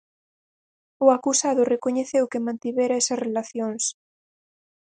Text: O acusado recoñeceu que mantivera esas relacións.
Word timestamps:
O 1.05 1.07
acusado 1.17 1.69
recoñeceu 1.73 2.23
que 2.31 2.43
mantivera 2.47 2.99
esas 3.01 3.19
relacións. 3.27 3.83